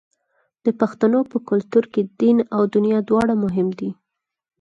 [0.65, 3.89] د پښتنو په کلتور کې دین او دنیا دواړه مهم دي.